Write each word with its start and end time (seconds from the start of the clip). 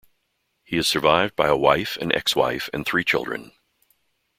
He 0.63 0.77
is 0.77 0.87
survived 0.87 1.35
by 1.35 1.47
a 1.47 1.55
wife, 1.55 1.95
an 1.97 2.11
ex-wife, 2.11 2.71
and 2.73 2.83
three 2.87 3.03
children. 3.03 3.51